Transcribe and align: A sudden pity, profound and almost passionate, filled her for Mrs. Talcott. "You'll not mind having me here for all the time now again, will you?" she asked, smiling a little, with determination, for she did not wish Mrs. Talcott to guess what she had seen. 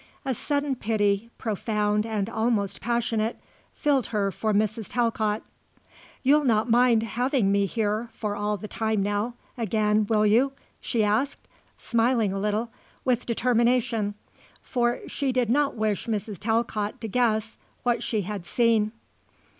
A 0.25 0.33
sudden 0.33 0.73
pity, 0.75 1.29
profound 1.37 2.07
and 2.07 2.27
almost 2.27 2.81
passionate, 2.81 3.39
filled 3.75 4.07
her 4.07 4.31
for 4.31 4.51
Mrs. 4.51 4.87
Talcott. 4.89 5.43
"You'll 6.23 6.43
not 6.43 6.71
mind 6.71 7.03
having 7.03 7.51
me 7.51 7.67
here 7.67 8.09
for 8.11 8.35
all 8.35 8.57
the 8.57 8.67
time 8.67 9.03
now 9.03 9.35
again, 9.59 10.07
will 10.09 10.25
you?" 10.25 10.53
she 10.79 11.03
asked, 11.03 11.47
smiling 11.77 12.33
a 12.33 12.39
little, 12.39 12.71
with 13.05 13.27
determination, 13.27 14.15
for 14.59 15.07
she 15.07 15.31
did 15.31 15.51
not 15.51 15.75
wish 15.75 16.07
Mrs. 16.07 16.39
Talcott 16.39 16.99
to 16.99 17.07
guess 17.07 17.59
what 17.83 18.01
she 18.01 18.23
had 18.23 18.47
seen. 18.47 18.93